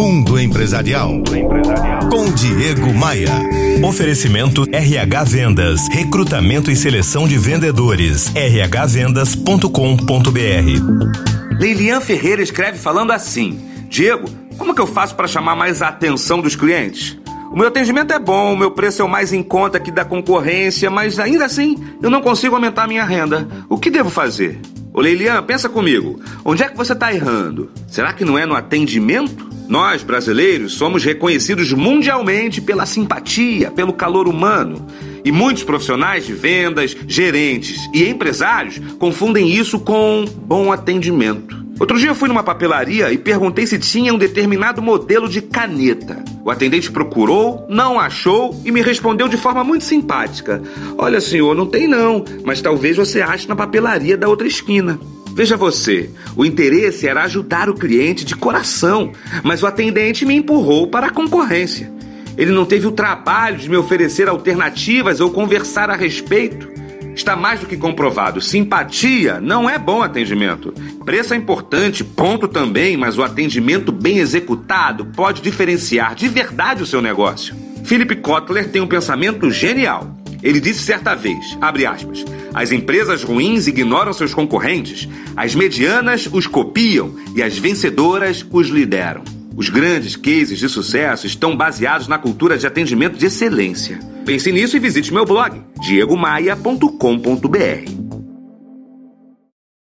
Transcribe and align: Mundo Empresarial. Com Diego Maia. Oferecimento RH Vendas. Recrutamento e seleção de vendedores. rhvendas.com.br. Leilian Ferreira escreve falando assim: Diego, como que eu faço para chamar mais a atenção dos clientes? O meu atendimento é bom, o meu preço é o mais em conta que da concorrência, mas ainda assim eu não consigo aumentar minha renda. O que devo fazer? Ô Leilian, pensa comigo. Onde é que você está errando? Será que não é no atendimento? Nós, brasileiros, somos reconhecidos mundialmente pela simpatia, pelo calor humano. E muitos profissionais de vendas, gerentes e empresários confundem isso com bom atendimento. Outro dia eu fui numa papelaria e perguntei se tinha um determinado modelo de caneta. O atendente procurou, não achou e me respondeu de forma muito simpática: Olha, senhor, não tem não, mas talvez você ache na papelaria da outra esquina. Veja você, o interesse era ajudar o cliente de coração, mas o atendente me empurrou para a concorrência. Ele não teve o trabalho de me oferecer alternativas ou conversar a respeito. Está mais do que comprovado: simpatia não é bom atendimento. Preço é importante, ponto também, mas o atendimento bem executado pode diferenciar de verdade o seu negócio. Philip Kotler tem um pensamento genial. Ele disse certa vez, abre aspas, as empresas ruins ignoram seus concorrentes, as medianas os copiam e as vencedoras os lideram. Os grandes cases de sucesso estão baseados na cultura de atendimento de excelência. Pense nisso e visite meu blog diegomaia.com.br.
Mundo 0.00 0.38
Empresarial. 0.40 1.12
Com 2.10 2.32
Diego 2.32 2.90
Maia. 2.94 3.28
Oferecimento 3.86 4.64
RH 4.72 5.24
Vendas. 5.24 5.88
Recrutamento 5.92 6.70
e 6.70 6.74
seleção 6.74 7.28
de 7.28 7.36
vendedores. 7.36 8.28
rhvendas.com.br. 8.28 9.66
Leilian 11.60 12.00
Ferreira 12.00 12.40
escreve 12.40 12.78
falando 12.78 13.10
assim: 13.12 13.60
Diego, 13.90 14.24
como 14.56 14.74
que 14.74 14.80
eu 14.80 14.86
faço 14.86 15.14
para 15.14 15.28
chamar 15.28 15.54
mais 15.54 15.82
a 15.82 15.88
atenção 15.88 16.40
dos 16.40 16.56
clientes? 16.56 17.18
O 17.52 17.56
meu 17.58 17.68
atendimento 17.68 18.14
é 18.14 18.18
bom, 18.18 18.54
o 18.54 18.56
meu 18.56 18.70
preço 18.70 19.02
é 19.02 19.04
o 19.04 19.08
mais 19.08 19.34
em 19.34 19.42
conta 19.42 19.78
que 19.78 19.90
da 19.92 20.02
concorrência, 20.04 20.88
mas 20.90 21.18
ainda 21.18 21.44
assim 21.44 21.76
eu 22.02 22.08
não 22.08 22.22
consigo 22.22 22.54
aumentar 22.54 22.88
minha 22.88 23.04
renda. 23.04 23.46
O 23.68 23.76
que 23.76 23.90
devo 23.90 24.08
fazer? 24.08 24.58
Ô 24.94 25.02
Leilian, 25.02 25.42
pensa 25.42 25.68
comigo. 25.68 26.18
Onde 26.42 26.62
é 26.62 26.68
que 26.70 26.76
você 26.76 26.94
está 26.94 27.12
errando? 27.12 27.70
Será 27.86 28.14
que 28.14 28.24
não 28.24 28.38
é 28.38 28.46
no 28.46 28.54
atendimento? 28.56 29.49
Nós, 29.70 30.02
brasileiros, 30.02 30.72
somos 30.74 31.04
reconhecidos 31.04 31.72
mundialmente 31.72 32.60
pela 32.60 32.84
simpatia, 32.84 33.70
pelo 33.70 33.92
calor 33.92 34.26
humano. 34.26 34.84
E 35.24 35.30
muitos 35.30 35.62
profissionais 35.62 36.26
de 36.26 36.32
vendas, 36.32 36.96
gerentes 37.06 37.76
e 37.94 38.02
empresários 38.08 38.80
confundem 38.98 39.48
isso 39.48 39.78
com 39.78 40.24
bom 40.42 40.72
atendimento. 40.72 41.64
Outro 41.78 42.00
dia 42.00 42.08
eu 42.08 42.16
fui 42.16 42.28
numa 42.28 42.42
papelaria 42.42 43.12
e 43.12 43.16
perguntei 43.16 43.64
se 43.64 43.78
tinha 43.78 44.12
um 44.12 44.18
determinado 44.18 44.82
modelo 44.82 45.28
de 45.28 45.40
caneta. 45.40 46.16
O 46.44 46.50
atendente 46.50 46.90
procurou, 46.90 47.64
não 47.68 47.96
achou 47.96 48.60
e 48.64 48.72
me 48.72 48.82
respondeu 48.82 49.28
de 49.28 49.36
forma 49.36 49.62
muito 49.62 49.84
simpática: 49.84 50.60
Olha, 50.98 51.20
senhor, 51.20 51.54
não 51.54 51.64
tem 51.64 51.86
não, 51.86 52.24
mas 52.42 52.60
talvez 52.60 52.96
você 52.96 53.22
ache 53.22 53.46
na 53.48 53.54
papelaria 53.54 54.16
da 54.18 54.28
outra 54.28 54.48
esquina. 54.48 54.98
Veja 55.34 55.56
você, 55.56 56.10
o 56.36 56.44
interesse 56.44 57.06
era 57.06 57.22
ajudar 57.24 57.70
o 57.70 57.74
cliente 57.74 58.24
de 58.24 58.34
coração, 58.34 59.12
mas 59.44 59.62
o 59.62 59.66
atendente 59.66 60.26
me 60.26 60.34
empurrou 60.34 60.88
para 60.88 61.06
a 61.06 61.10
concorrência. 61.10 61.90
Ele 62.36 62.50
não 62.52 62.64
teve 62.64 62.86
o 62.86 62.92
trabalho 62.92 63.56
de 63.58 63.68
me 63.68 63.76
oferecer 63.76 64.28
alternativas 64.28 65.20
ou 65.20 65.30
conversar 65.30 65.88
a 65.90 65.94
respeito. 65.96 66.68
Está 67.14 67.36
mais 67.36 67.60
do 67.60 67.66
que 67.66 67.76
comprovado: 67.76 68.40
simpatia 68.40 69.40
não 69.40 69.68
é 69.70 69.78
bom 69.78 70.02
atendimento. 70.02 70.72
Preço 71.04 71.32
é 71.32 71.36
importante, 71.36 72.02
ponto 72.02 72.48
também, 72.48 72.96
mas 72.96 73.16
o 73.18 73.22
atendimento 73.22 73.92
bem 73.92 74.18
executado 74.18 75.06
pode 75.06 75.42
diferenciar 75.42 76.14
de 76.14 76.28
verdade 76.28 76.82
o 76.82 76.86
seu 76.86 77.00
negócio. 77.02 77.54
Philip 77.84 78.16
Kotler 78.16 78.68
tem 78.68 78.80
um 78.82 78.86
pensamento 78.86 79.50
genial. 79.50 80.19
Ele 80.42 80.58
disse 80.60 80.80
certa 80.82 81.14
vez, 81.14 81.56
abre 81.60 81.84
aspas, 81.84 82.24
as 82.54 82.72
empresas 82.72 83.22
ruins 83.22 83.66
ignoram 83.66 84.12
seus 84.14 84.32
concorrentes, 84.32 85.06
as 85.36 85.54
medianas 85.54 86.26
os 86.32 86.46
copiam 86.46 87.14
e 87.34 87.42
as 87.42 87.58
vencedoras 87.58 88.44
os 88.50 88.68
lideram. 88.68 89.22
Os 89.54 89.68
grandes 89.68 90.16
cases 90.16 90.58
de 90.58 90.68
sucesso 90.70 91.26
estão 91.26 91.54
baseados 91.54 92.08
na 92.08 92.16
cultura 92.18 92.56
de 92.56 92.66
atendimento 92.66 93.18
de 93.18 93.26
excelência. 93.26 93.98
Pense 94.24 94.50
nisso 94.50 94.74
e 94.76 94.78
visite 94.80 95.12
meu 95.12 95.26
blog 95.26 95.60
diegomaia.com.br. 95.82 97.99